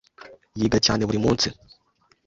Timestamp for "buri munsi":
1.07-1.47